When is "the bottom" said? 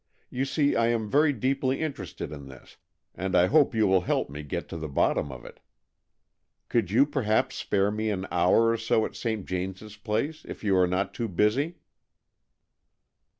4.77-5.31